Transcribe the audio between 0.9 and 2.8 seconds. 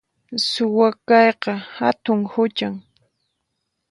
kayqa hatun huchan